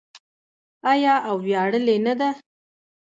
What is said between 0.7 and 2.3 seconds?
آیا او ویاړلې نه ده؟